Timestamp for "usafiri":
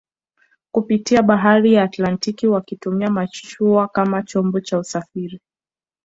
4.79-5.41